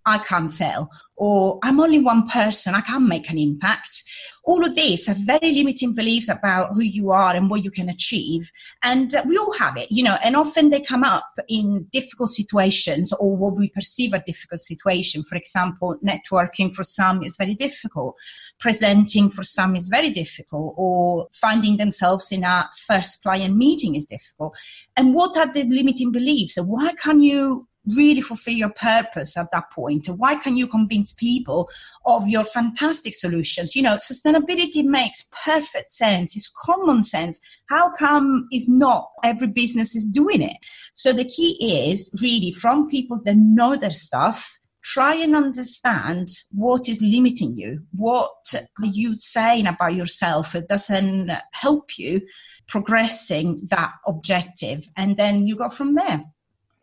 I 0.09 0.17
can't 0.17 0.51
sell, 0.51 0.89
or 1.15 1.59
I'm 1.63 1.79
only 1.79 1.99
one 1.99 2.27
person, 2.27 2.75
I 2.75 2.81
can't 2.81 3.07
make 3.07 3.29
an 3.29 3.37
impact. 3.37 4.03
All 4.45 4.65
of 4.65 4.73
these 4.73 5.07
are 5.07 5.15
very 5.15 5.51
limiting 5.51 5.93
beliefs 5.93 6.29
about 6.29 6.73
who 6.73 6.81
you 6.81 7.11
are 7.11 7.35
and 7.35 7.49
what 7.49 7.63
you 7.63 7.69
can 7.69 7.89
achieve. 7.89 8.51
And 8.83 9.13
uh, 9.13 9.23
we 9.27 9.37
all 9.37 9.53
have 9.53 9.77
it, 9.77 9.91
you 9.91 10.03
know, 10.03 10.17
and 10.23 10.35
often 10.35 10.69
they 10.69 10.81
come 10.81 11.03
up 11.03 11.29
in 11.47 11.87
difficult 11.91 12.29
situations 12.29 13.13
or 13.13 13.37
what 13.37 13.55
we 13.57 13.69
perceive 13.69 14.13
a 14.13 14.23
difficult 14.25 14.61
situation. 14.61 15.23
For 15.23 15.35
example, 15.35 15.97
networking 16.03 16.73
for 16.73 16.83
some 16.83 17.21
is 17.21 17.37
very 17.37 17.53
difficult, 17.53 18.15
presenting 18.59 19.29
for 19.29 19.43
some 19.43 19.75
is 19.75 19.87
very 19.87 20.09
difficult, 20.09 20.73
or 20.77 21.27
finding 21.33 21.77
themselves 21.77 22.31
in 22.31 22.43
a 22.43 22.67
first 22.87 23.21
client 23.21 23.55
meeting 23.55 23.95
is 23.95 24.05
difficult. 24.05 24.57
And 24.97 25.13
what 25.13 25.37
are 25.37 25.51
the 25.53 25.63
limiting 25.65 26.11
beliefs? 26.11 26.57
Why 26.57 26.93
can 26.93 27.21
you 27.21 27.68
really 27.95 28.21
fulfill 28.21 28.53
your 28.53 28.69
purpose 28.69 29.37
at 29.37 29.51
that 29.51 29.71
point? 29.71 30.07
Why 30.07 30.35
can 30.35 30.57
you 30.57 30.67
convince 30.67 31.13
people 31.13 31.69
of 32.05 32.27
your 32.27 32.43
fantastic 32.43 33.13
solutions? 33.13 33.75
You 33.75 33.83
know, 33.83 33.97
sustainability 33.97 34.83
makes 34.83 35.27
perfect 35.43 35.91
sense. 35.91 36.35
It's 36.35 36.51
common 36.55 37.03
sense. 37.03 37.39
How 37.69 37.91
come 37.91 38.47
it's 38.51 38.69
not 38.69 39.09
every 39.23 39.47
business 39.47 39.95
is 39.95 40.05
doing 40.05 40.41
it? 40.41 40.57
So 40.93 41.13
the 41.13 41.25
key 41.25 41.57
is 41.89 42.09
really 42.21 42.51
from 42.51 42.89
people 42.89 43.21
that 43.25 43.35
know 43.35 43.75
their 43.75 43.91
stuff, 43.91 44.59
try 44.83 45.15
and 45.15 45.35
understand 45.35 46.29
what 46.51 46.87
is 46.87 47.01
limiting 47.01 47.55
you. 47.55 47.81
What 47.91 48.53
are 48.53 48.85
you 48.85 49.15
saying 49.17 49.67
about 49.67 49.95
yourself 49.95 50.53
that 50.53 50.67
doesn't 50.67 51.31
help 51.51 51.97
you 51.97 52.21
progressing 52.67 53.67
that 53.69 53.91
objective? 54.07 54.87
And 54.95 55.17
then 55.17 55.47
you 55.47 55.55
go 55.55 55.69
from 55.69 55.95
there. 55.95 56.23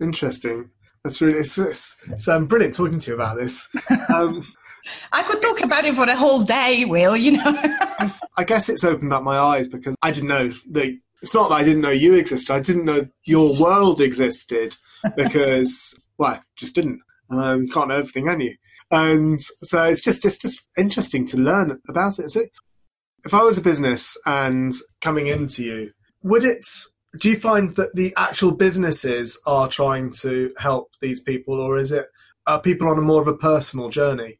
Interesting. 0.00 0.70
That's 1.06 1.20
really 1.20 1.38
it's, 1.38 1.56
it's, 1.56 1.94
it's 2.10 2.26
um, 2.26 2.46
brilliant 2.46 2.74
talking 2.74 2.98
to 2.98 3.10
you 3.12 3.14
about 3.14 3.36
this. 3.36 3.68
Um, 4.12 4.42
I 5.12 5.22
could 5.22 5.40
talk 5.40 5.62
about 5.62 5.84
it 5.84 5.94
for 5.94 6.04
the 6.04 6.16
whole 6.16 6.42
day, 6.42 6.84
Will. 6.84 7.16
You 7.16 7.36
know. 7.36 7.44
I 8.36 8.42
guess 8.44 8.68
it's 8.68 8.82
opened 8.82 9.12
up 9.12 9.22
my 9.22 9.38
eyes 9.38 9.68
because 9.68 9.94
I 10.02 10.10
didn't 10.10 10.28
know 10.28 10.50
that. 10.72 10.98
It's 11.22 11.34
not 11.34 11.48
that 11.48 11.54
I 11.54 11.64
didn't 11.64 11.82
know 11.82 11.90
you 11.90 12.14
existed. 12.14 12.52
I 12.52 12.58
didn't 12.58 12.84
know 12.84 13.06
your 13.24 13.56
world 13.56 14.00
existed 14.00 14.76
because 15.16 15.96
well, 16.18 16.32
I 16.32 16.40
just 16.56 16.74
didn't. 16.74 17.00
Um, 17.30 17.62
you 17.62 17.70
can't 17.70 17.88
know 17.88 17.98
everything, 17.98 18.26
can 18.26 18.40
you? 18.40 18.56
And 18.90 19.40
so 19.40 19.84
it's 19.84 20.00
just 20.00 20.22
just 20.22 20.42
just 20.42 20.60
interesting 20.76 21.24
to 21.26 21.36
learn 21.36 21.78
about 21.88 22.18
it. 22.18 22.30
So, 22.30 22.42
if 23.24 23.32
I 23.32 23.44
was 23.44 23.58
a 23.58 23.62
business 23.62 24.16
and 24.26 24.72
coming 25.00 25.28
into 25.28 25.62
you, 25.62 25.92
would 26.24 26.42
it 26.42 26.66
do 27.18 27.30
you 27.30 27.36
find 27.36 27.72
that 27.72 27.94
the 27.94 28.12
actual 28.16 28.52
businesses 28.52 29.40
are 29.46 29.68
trying 29.68 30.12
to 30.20 30.52
help 30.58 30.92
these 31.00 31.20
people, 31.20 31.60
or 31.60 31.78
is 31.78 31.92
it 31.92 32.06
are 32.46 32.60
people 32.60 32.88
on 32.88 32.98
a 32.98 33.02
more 33.02 33.20
of 33.20 33.28
a 33.28 33.36
personal 33.36 33.88
journey? 33.88 34.38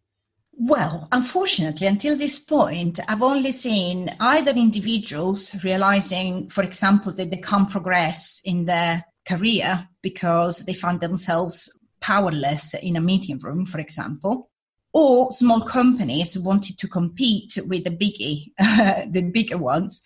Well, 0.53 1.07
unfortunately, 1.13 1.87
until 1.87 2.17
this 2.17 2.39
point, 2.39 2.99
I've 3.09 3.23
only 3.23 3.53
seen 3.53 4.15
either 4.21 4.53
individuals 4.53 5.55
realizing, 5.63 6.49
for 6.49 6.65
example, 6.65 7.13
that 7.13 7.31
they 7.31 7.37
can't 7.37 7.71
progress 7.71 8.41
in 8.45 8.65
their 8.65 9.05
career 9.27 9.87
because 10.03 10.61
they 10.61 10.73
find 10.73 10.99
themselves 10.99 11.71
powerless 12.01 12.75
in 12.75 12.97
a 12.97 13.01
meeting 13.01 13.39
room, 13.41 13.67
for 13.67 13.81
example, 13.81 14.49
or 14.97 15.31
small 15.31 15.61
companies 15.61 16.39
wanted 16.39 16.79
to 16.79 16.89
compete 16.89 17.59
with 17.69 17.85
the 17.85 17.91
biggie, 17.91 18.47
the 19.13 19.31
bigger 19.31 19.59
ones, 19.59 20.03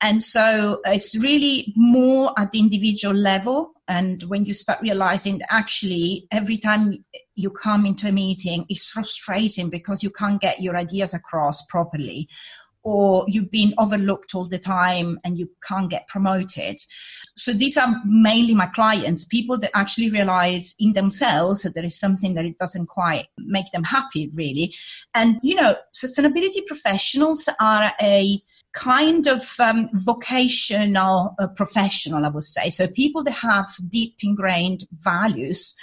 and 0.00 0.22
so 0.22 0.80
it's 0.86 1.14
really 1.18 1.74
more 1.76 2.32
at 2.38 2.52
the 2.52 2.58
individual 2.58 3.14
level. 3.14 3.72
And 3.86 4.22
when 4.22 4.46
you 4.46 4.54
start 4.54 4.80
realizing 4.80 5.42
actually 5.50 6.26
every 6.30 6.56
time 6.56 7.04
you 7.34 7.50
come 7.50 7.84
into 7.84 8.08
a 8.08 8.12
meeting, 8.12 8.64
it's 8.70 8.84
frustrating 8.84 9.68
because 9.68 10.02
you 10.02 10.10
can't 10.10 10.40
get 10.40 10.62
your 10.62 10.74
ideas 10.74 11.12
across 11.12 11.62
properly 11.66 12.28
or 12.82 13.24
you've 13.28 13.50
been 13.50 13.74
overlooked 13.78 14.34
all 14.34 14.46
the 14.46 14.58
time 14.58 15.20
and 15.24 15.38
you 15.38 15.48
can't 15.66 15.90
get 15.90 16.08
promoted. 16.08 16.76
So 17.36 17.52
these 17.52 17.76
are 17.76 17.94
mainly 18.04 18.54
my 18.54 18.66
clients, 18.66 19.24
people 19.24 19.58
that 19.58 19.70
actually 19.74 20.10
realize 20.10 20.74
in 20.78 20.92
themselves 20.94 21.62
that 21.62 21.74
there 21.74 21.84
is 21.84 21.98
something 21.98 22.34
that 22.34 22.44
it 22.44 22.58
doesn't 22.58 22.86
quite 22.86 23.26
make 23.38 23.70
them 23.72 23.84
happy, 23.84 24.30
really. 24.34 24.74
And, 25.14 25.38
you 25.42 25.54
know, 25.54 25.76
sustainability 25.94 26.66
professionals 26.66 27.48
are 27.60 27.92
a 28.00 28.40
kind 28.72 29.26
of 29.26 29.42
um, 29.58 29.88
vocational 29.92 31.34
uh, 31.38 31.48
professional, 31.48 32.24
I 32.24 32.28
would 32.28 32.44
say. 32.44 32.70
So 32.70 32.86
people 32.86 33.24
that 33.24 33.32
have 33.32 33.68
deep 33.88 34.16
ingrained 34.22 34.86
values. 35.00 35.74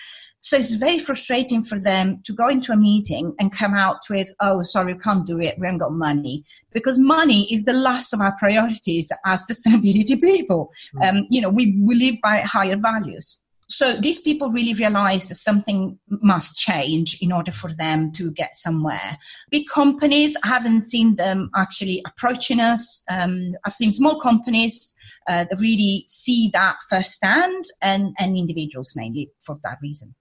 So 0.47 0.57
it's 0.57 0.75
very 0.75 0.97
frustrating 0.97 1.61
for 1.61 1.77
them 1.77 2.21
to 2.23 2.31
go 2.31 2.47
into 2.47 2.71
a 2.71 2.77
meeting 2.77 3.35
and 3.37 3.51
come 3.51 3.73
out 3.73 3.99
with, 4.09 4.33
oh, 4.39 4.61
sorry, 4.61 4.93
we 4.93 4.99
can't 4.99 5.27
do 5.27 5.41
it. 5.41 5.55
We 5.59 5.67
haven't 5.67 5.79
got 5.79 5.91
money. 5.91 6.45
Because 6.71 6.97
money 6.97 7.51
is 7.53 7.65
the 7.65 7.73
last 7.73 8.13
of 8.13 8.21
our 8.21 8.33
priorities 8.39 9.11
as 9.25 9.45
sustainability 9.45 10.21
people. 10.21 10.71
Mm. 10.95 11.09
Um, 11.09 11.27
you 11.29 11.41
know, 11.41 11.49
we, 11.49 11.77
we 11.83 11.95
live 11.95 12.15
by 12.23 12.37
higher 12.37 12.77
values 12.77 13.43
so 13.69 13.95
these 13.95 14.19
people 14.19 14.49
really 14.49 14.73
realize 14.73 15.27
that 15.27 15.35
something 15.35 15.99
must 16.07 16.55
change 16.55 17.21
in 17.21 17.33
order 17.33 17.51
for 17.51 17.73
them 17.73 18.13
to 18.13 18.31
get 18.31 18.55
somewhere. 18.55 19.17
Big 19.49 19.67
companies, 19.67 20.37
I 20.43 20.47
haven't 20.47 20.83
seen 20.83 21.17
them 21.17 21.49
actually 21.53 22.01
approaching 22.05 22.61
us. 22.61 23.03
Um, 23.09 23.55
I've 23.65 23.73
seen 23.73 23.91
small 23.91 24.21
companies 24.21 24.95
uh, 25.27 25.45
that 25.49 25.59
really 25.59 26.05
see 26.07 26.49
that 26.53 26.77
firsthand 26.89 27.65
and, 27.81 28.15
and 28.19 28.37
individuals 28.37 28.93
mainly 28.95 29.31
for 29.45 29.57
that 29.63 29.79
reason. 29.81 30.15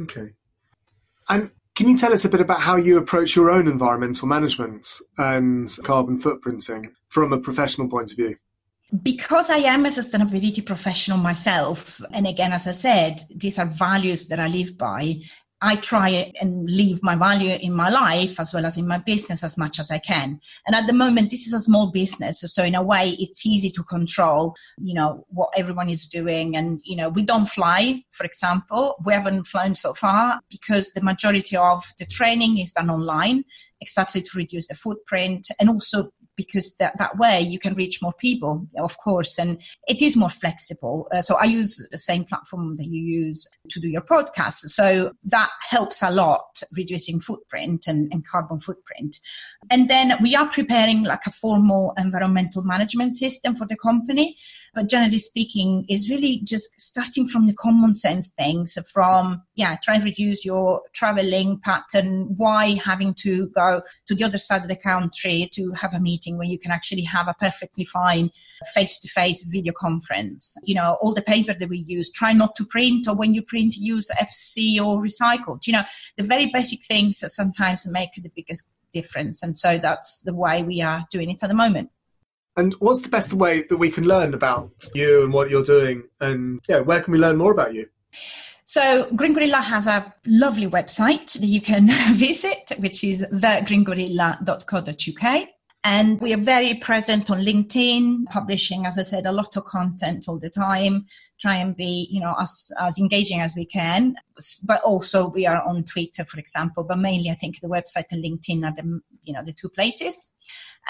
Okay. 0.00 0.30
And 1.28 1.50
can 1.74 1.88
you 1.88 1.96
tell 1.96 2.12
us 2.12 2.24
a 2.24 2.28
bit 2.28 2.40
about 2.40 2.60
how 2.60 2.76
you 2.76 2.98
approach 2.98 3.36
your 3.36 3.50
own 3.50 3.68
environmental 3.68 4.26
management 4.26 5.00
and 5.16 5.68
carbon 5.84 6.20
footprinting 6.20 6.92
from 7.08 7.32
a 7.32 7.38
professional 7.38 7.88
point 7.88 8.10
of 8.10 8.16
view? 8.16 8.36
because 9.02 9.50
I 9.50 9.58
am 9.58 9.84
a 9.84 9.88
sustainability 9.88 10.64
professional 10.64 11.18
myself, 11.18 12.00
and 12.12 12.26
again, 12.26 12.52
as 12.52 12.66
I 12.66 12.72
said, 12.72 13.20
these 13.34 13.58
are 13.58 13.66
values 13.66 14.28
that 14.28 14.40
I 14.40 14.48
live 14.48 14.78
by. 14.78 15.20
I 15.60 15.76
try 15.76 16.32
and 16.40 16.70
leave 16.70 17.02
my 17.02 17.16
value 17.16 17.56
in 17.60 17.74
my 17.74 17.88
life 17.88 18.38
as 18.38 18.54
well 18.54 18.64
as 18.64 18.76
in 18.76 18.86
my 18.86 18.98
business 18.98 19.42
as 19.42 19.56
much 19.56 19.80
as 19.80 19.90
I 19.90 19.98
can. 19.98 20.40
And 20.66 20.76
at 20.76 20.86
the 20.86 20.92
moment, 20.92 21.30
this 21.30 21.46
is 21.46 21.52
a 21.52 21.58
small 21.58 21.90
business. 21.90 22.44
So 22.46 22.62
in 22.62 22.76
a 22.76 22.82
way, 22.82 23.16
it's 23.18 23.44
easy 23.44 23.70
to 23.70 23.82
control, 23.82 24.54
you 24.78 24.94
know, 24.94 25.24
what 25.28 25.50
everyone 25.56 25.88
is 25.88 26.06
doing. 26.06 26.56
And, 26.56 26.80
you 26.84 26.96
know, 26.96 27.08
we 27.08 27.22
don't 27.22 27.48
fly, 27.48 28.04
for 28.12 28.24
example. 28.24 28.96
We 29.04 29.14
haven't 29.14 29.44
flown 29.44 29.74
so 29.74 29.94
far 29.94 30.40
because 30.48 30.92
the 30.92 31.02
majority 31.02 31.56
of 31.56 31.84
the 31.98 32.06
training 32.06 32.58
is 32.58 32.72
done 32.72 32.90
online 32.90 33.44
exactly 33.80 34.22
to 34.22 34.30
reduce 34.36 34.66
the 34.66 34.74
footprint 34.74 35.48
and 35.60 35.70
also 35.70 36.10
because 36.38 36.76
that, 36.76 36.96
that 36.96 37.18
way 37.18 37.40
you 37.40 37.58
can 37.58 37.74
reach 37.74 38.00
more 38.00 38.14
people, 38.14 38.66
of 38.78 38.96
course, 38.98 39.38
and 39.38 39.60
it 39.88 40.00
is 40.00 40.16
more 40.16 40.30
flexible. 40.30 41.08
Uh, 41.12 41.20
so 41.20 41.34
I 41.34 41.44
use 41.44 41.86
the 41.90 41.98
same 41.98 42.24
platform 42.24 42.76
that 42.76 42.86
you 42.86 43.02
use 43.02 43.46
to 43.70 43.80
do 43.80 43.88
your 43.88 44.02
podcast. 44.02 44.60
So 44.78 45.12
that 45.24 45.50
helps 45.68 46.00
a 46.00 46.10
lot 46.10 46.62
reducing 46.76 47.18
footprint 47.18 47.88
and, 47.88 48.10
and 48.12 48.26
carbon 48.26 48.60
footprint. 48.60 49.18
And 49.70 49.90
then 49.90 50.16
we 50.22 50.36
are 50.36 50.48
preparing 50.48 51.02
like 51.02 51.26
a 51.26 51.32
formal 51.32 51.92
environmental 51.98 52.62
management 52.62 53.16
system 53.16 53.56
for 53.56 53.66
the 53.66 53.76
company. 53.76 54.36
But 54.74 54.88
generally 54.88 55.18
speaking, 55.18 55.86
is 55.88 56.08
really 56.08 56.40
just 56.44 56.78
starting 56.80 57.26
from 57.26 57.46
the 57.46 57.54
common 57.54 57.96
sense 57.96 58.28
things 58.38 58.78
from, 58.92 59.42
yeah, 59.56 59.76
try 59.82 59.94
and 59.96 60.04
reduce 60.04 60.44
your 60.44 60.82
traveling 60.92 61.60
pattern. 61.64 62.34
Why 62.36 62.78
having 62.84 63.14
to 63.24 63.48
go 63.48 63.82
to 64.06 64.14
the 64.14 64.24
other 64.24 64.38
side 64.38 64.62
of 64.62 64.68
the 64.68 64.76
country 64.76 65.48
to 65.54 65.72
have 65.72 65.94
a 65.94 66.00
meeting 66.00 66.27
where 66.36 66.46
you 66.46 66.58
can 66.58 66.70
actually 66.70 67.04
have 67.04 67.28
a 67.28 67.34
perfectly 67.34 67.84
fine 67.84 68.30
face 68.74 68.98
to 69.00 69.08
face 69.08 69.42
video 69.44 69.72
conference? 69.72 70.56
You 70.64 70.74
know, 70.74 70.98
all 71.00 71.14
the 71.14 71.22
paper 71.22 71.54
that 71.54 71.68
we 71.68 71.78
use, 71.78 72.10
try 72.10 72.32
not 72.32 72.56
to 72.56 72.66
print 72.66 73.08
or 73.08 73.14
when 73.14 73.34
you 73.34 73.42
print, 73.42 73.76
use 73.76 74.10
FSC 74.20 74.84
or 74.84 75.02
recycled. 75.02 75.66
You 75.66 75.74
know, 75.74 75.84
the 76.16 76.24
very 76.24 76.50
basic 76.52 76.84
things 76.84 77.20
that 77.20 77.30
sometimes 77.30 77.88
make 77.88 78.10
the 78.14 78.30
biggest 78.34 78.72
difference. 78.92 79.42
And 79.42 79.56
so 79.56 79.78
that's 79.78 80.20
the 80.22 80.34
way 80.34 80.62
we 80.62 80.82
are 80.82 81.06
doing 81.10 81.30
it 81.30 81.42
at 81.42 81.48
the 81.48 81.54
moment. 81.54 81.90
And 82.56 82.74
what's 82.80 83.00
the 83.00 83.08
best 83.08 83.32
way 83.32 83.62
that 83.68 83.76
we 83.76 83.90
can 83.90 84.04
learn 84.04 84.34
about 84.34 84.72
you 84.94 85.22
and 85.22 85.32
what 85.32 85.48
you're 85.48 85.62
doing? 85.62 86.02
And 86.20 86.58
yeah, 86.68 86.80
where 86.80 87.00
can 87.00 87.12
we 87.12 87.18
learn 87.18 87.36
more 87.36 87.52
about 87.52 87.72
you? 87.72 87.86
So 88.64 89.08
Green 89.14 89.32
Gorilla 89.32 89.62
has 89.62 89.86
a 89.86 90.12
lovely 90.26 90.66
website 90.66 91.34
that 91.34 91.46
you 91.46 91.60
can 91.60 91.86
visit, 92.14 92.72
which 92.78 93.04
is 93.04 93.22
thegreengorilla.co.uk. 93.32 95.48
And 95.84 96.20
we 96.20 96.34
are 96.34 96.40
very 96.40 96.74
present 96.74 97.30
on 97.30 97.40
LinkedIn, 97.40 98.24
publishing, 98.26 98.84
as 98.84 98.98
I 98.98 99.02
said, 99.02 99.26
a 99.26 99.32
lot 99.32 99.56
of 99.56 99.64
content 99.64 100.24
all 100.28 100.38
the 100.38 100.50
time, 100.50 101.06
try 101.40 101.54
and 101.54 101.76
be, 101.76 102.08
you 102.10 102.20
know, 102.20 102.34
as, 102.38 102.72
as 102.80 102.98
engaging 102.98 103.40
as 103.40 103.54
we 103.54 103.64
can. 103.64 104.16
But 104.64 104.82
also 104.82 105.28
we 105.28 105.46
are 105.46 105.62
on 105.62 105.84
Twitter, 105.84 106.24
for 106.24 106.40
example, 106.40 106.82
but 106.82 106.98
mainly 106.98 107.30
I 107.30 107.34
think 107.34 107.60
the 107.60 107.68
website 107.68 108.06
and 108.10 108.24
LinkedIn 108.24 108.64
are 108.64 108.74
the, 108.74 109.00
you 109.22 109.32
know, 109.32 109.44
the 109.44 109.52
two 109.52 109.68
places. 109.68 110.32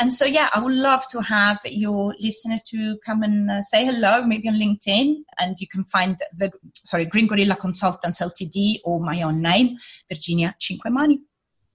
And 0.01 0.13
so, 0.13 0.25
yeah, 0.25 0.49
I 0.55 0.61
would 0.61 0.75
love 0.75 1.07
to 1.09 1.21
have 1.21 1.59
your 1.65 2.15
listeners 2.19 2.63
to 2.69 2.99
come 3.05 3.23
and 3.23 3.51
uh, 3.51 3.63
say 3.63 3.85
hello, 3.85 4.25
maybe 4.25 4.49
on 4.49 4.55
LinkedIn, 4.55 5.17
and 5.39 5.57
you 5.59 5.69
can 5.69 5.85
find 5.85 6.19
the, 6.37 6.51
sorry, 6.73 7.05
Green 7.05 7.27
Gorilla 7.27 7.57
Consultants 7.57 8.21
Ltd 8.21 8.81
or 8.85 9.01
my 9.01 9.21
own 9.23 9.43
name, 9.43 9.77
Virginia 10.09 10.55
Cinquemani. 10.61 11.19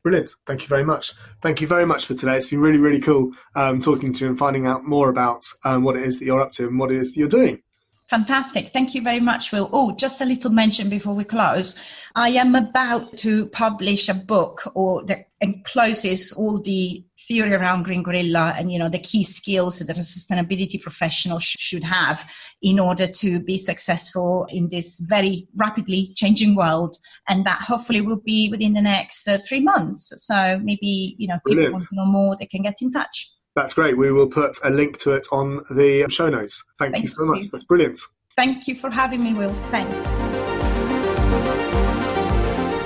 Brilliant. 0.04 0.32
Thank 0.46 0.62
you 0.62 0.68
very 0.68 0.84
much. 0.84 1.14
Thank 1.42 1.62
you 1.62 1.68
very 1.68 1.86
much 1.86 2.06
for 2.06 2.14
today. 2.14 2.36
It's 2.36 2.50
been 2.50 2.60
really, 2.60 2.78
really 2.78 3.00
cool 3.00 3.32
um, 3.56 3.80
talking 3.80 4.12
to 4.14 4.26
you 4.26 4.30
and 4.30 4.38
finding 4.38 4.68
out 4.68 4.84
more 4.84 5.10
about 5.10 5.44
um, 5.64 5.84
what 5.84 5.96
it 5.96 6.04
is 6.04 6.20
that 6.20 6.26
you're 6.26 6.42
up 6.42 6.52
to 6.54 6.68
and 6.68 6.78
what 6.78 6.92
it 6.92 6.98
is 6.98 7.12
that 7.12 7.20
you're 7.20 7.30
doing. 7.30 7.62
Fantastic. 8.10 8.72
Thank 8.74 8.94
you 8.94 9.02
very 9.02 9.22
much, 9.22 9.52
Will. 9.52 9.70
Oh, 9.72 9.96
just 9.96 10.22
a 10.22 10.26
little 10.26 10.52
mention 10.52 10.90
before 10.90 11.16
we 11.16 11.24
close. 11.24 11.76
I 12.16 12.32
am 12.32 12.54
about 12.54 13.18
to 13.20 13.48
publish 13.48 14.10
a 14.10 14.14
book 14.14 14.70
or 14.76 15.04
that 15.06 15.30
encloses 15.42 16.34
all 16.34 16.60
the 16.62 17.04
theory 17.28 17.54
around 17.54 17.84
Green 17.84 18.04
Gorilla 18.04 18.54
and, 18.58 18.72
you 18.72 18.80
know, 18.80 18.90
the 18.90 19.00
key 19.00 19.24
skills 19.24 19.80
that 19.80 19.98
a 19.98 20.02
sustainability 20.02 20.82
professional 20.82 21.40
sh- 21.40 21.56
should 21.60 21.84
have 21.84 22.26
in 22.62 22.80
order 22.80 23.08
to 23.08 23.40
be 23.40 23.58
successful 23.58 24.46
in 24.50 24.70
this 24.70 25.00
very 25.00 25.48
rapidly 25.58 26.14
changing 26.16 26.56
world. 26.56 26.98
And 27.28 27.46
that 27.46 27.62
hopefully 27.62 28.02
will 28.02 28.22
be 28.26 28.50
within 28.50 28.74
the 28.74 28.82
next 28.82 29.28
uh, 29.28 29.40
three 29.48 29.62
months. 29.62 30.14
So 30.18 30.60
maybe, 30.64 31.16
you 31.18 31.28
know, 31.28 31.40
people 31.46 31.72
want 31.72 31.84
to 31.84 31.96
know 31.96 32.06
more, 32.06 32.36
they 32.40 32.46
can 32.46 32.62
get 32.62 32.82
in 32.82 32.92
touch. 32.92 33.30
That's 33.56 33.74
great. 33.74 33.98
We 33.98 34.12
will 34.12 34.28
put 34.28 34.58
a 34.64 34.70
link 34.70 34.98
to 35.00 35.12
it 35.12 35.28
on 35.32 35.58
the 35.70 36.08
show 36.10 36.30
notes. 36.30 36.64
Thank, 36.80 36.94
Thank 36.94 37.04
you 37.04 37.10
so 37.10 37.26
much. 37.26 37.50
That's 37.52 37.64
brilliant. 37.64 38.00
Thank 38.36 38.68
you 38.68 38.76
for 38.76 38.90
having 38.90 39.24
me, 39.24 39.34
Will. 39.34 39.54
Thanks. 39.70 40.02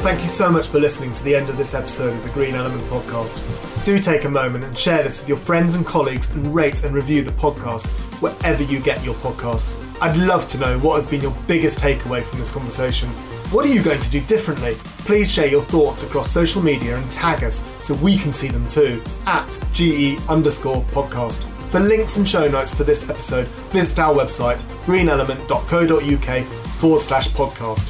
Thank 0.01 0.21
you 0.21 0.27
so 0.27 0.49
much 0.51 0.67
for 0.67 0.79
listening 0.79 1.13
to 1.13 1.23
the 1.23 1.35
end 1.35 1.49
of 1.49 1.57
this 1.57 1.73
episode 1.73 2.13
of 2.13 2.23
the 2.23 2.29
Green 2.29 2.55
Element 2.55 2.81
podcast. 2.83 3.76
Do 3.87 3.99
take 3.99 4.25
a 4.25 4.29
moment 4.29 4.65
and 4.65 4.77
share 4.77 5.01
this 5.01 5.21
with 5.21 5.29
your 5.29 5.37
friends 5.37 5.75
and 5.75 5.85
colleagues 5.85 6.35
and 6.35 6.53
rate 6.53 6.83
and 6.83 6.93
review 6.93 7.21
the 7.21 7.31
podcast 7.31 7.87
wherever 8.21 8.61
you 8.61 8.81
get 8.81 9.01
your 9.01 9.15
podcasts. 9.15 9.81
I'd 10.01 10.17
love 10.17 10.45
to 10.49 10.59
know 10.59 10.77
what 10.79 10.95
has 10.95 11.05
been 11.05 11.21
your 11.21 11.33
biggest 11.47 11.79
takeaway 11.79 12.21
from 12.21 12.37
this 12.39 12.51
conversation 12.51 13.09
what 13.51 13.65
are 13.65 13.69
you 13.69 13.81
going 13.81 14.01
to 14.01 14.11
do 14.11 14.19
differently? 14.25 14.75
Please 15.05 15.31
share 15.31 15.47
your 15.47 15.61
thoughts 15.61 16.03
across 16.03 16.29
social 16.29 16.61
media 16.61 16.97
and 16.97 17.09
tag 17.09 17.45
us 17.45 17.65
so 17.81 17.93
we 17.95 18.17
can 18.17 18.33
see 18.33 18.49
them 18.49 18.67
too 18.67 19.01
at 19.25 19.47
GE 19.71 20.19
underscore 20.27 20.83
podcast. 20.91 21.45
For 21.69 21.79
links 21.79 22.17
and 22.17 22.27
show 22.27 22.49
notes 22.49 22.75
for 22.75 22.83
this 22.83 23.09
episode, 23.09 23.47
visit 23.71 23.99
our 23.99 24.13
website 24.13 24.65
greenelement.co.uk 24.85 26.45
forward 26.73 26.99
slash 26.99 27.29
podcast. 27.29 27.83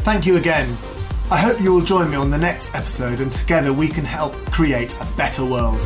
Thank 0.00 0.24
you 0.24 0.38
again. 0.38 0.78
I 1.32 1.38
hope 1.38 1.62
you 1.62 1.72
will 1.72 1.80
join 1.80 2.10
me 2.10 2.16
on 2.16 2.30
the 2.30 2.36
next 2.36 2.74
episode 2.74 3.20
and 3.20 3.32
together 3.32 3.72
we 3.72 3.88
can 3.88 4.04
help 4.04 4.34
create 4.52 4.94
a 5.00 5.06
better 5.16 5.42
world. 5.42 5.80